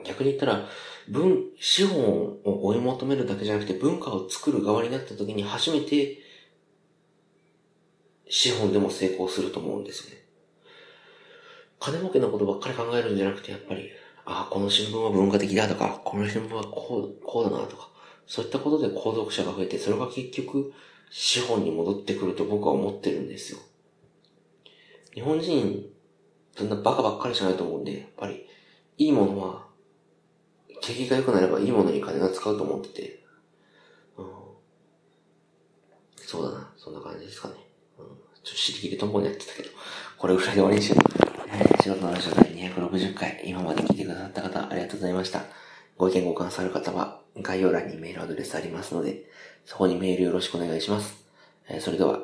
[0.05, 0.69] 逆に言ったら、
[1.09, 6.19] 文、資本を追い求めるだけじゃなくて、文化を作る側になった時に初めて、
[8.29, 10.26] 資本でも成功すると思うんですよね。
[11.79, 13.91] 金儲けのことばっかり考えるんじゃなくて、やっぱり、
[14.25, 17.89] ああ、この新聞は文化的だとか、この新聞はこう、こうだなとか、
[18.27, 20.73] そういったことで購読者が増えて、それが結局、
[21.11, 23.59] 資本に戻ってくると僕は思ってるんですよ。
[25.15, 25.87] 日本人、
[26.57, 28.47] そんなバカばっかりじゃないと思うんで、やっぱり、
[28.99, 29.67] いいものは、
[30.83, 33.25] 景気が良くなればいいものに金が使うと思ってて、
[34.17, 34.27] うん、
[36.17, 37.55] そうだな、そんな感じですかね。
[37.99, 39.71] うん、ちょっと尻切りとんぼにやってたけど、
[40.19, 41.26] これぐらいで終わりにしよう。
[41.81, 45.45] 仕事の話は第260回、今まで聞いてくださった方、ありがとうございました。
[45.97, 49.23] ご意見ご感想ある方は、概要欄にメールアドレスありますので、
[49.65, 51.25] そこにメールよろしくお願いします。
[51.69, 52.21] えーそれでは、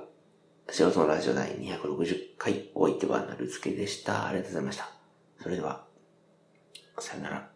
[0.69, 4.27] 素人のラジオ第260回、お相手はなるつけでした。
[4.27, 4.91] ありがとうございました。
[5.41, 5.85] それでは、
[6.99, 7.52] さよなら。